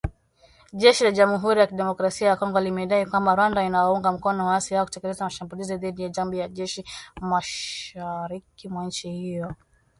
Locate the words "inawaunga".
3.63-4.11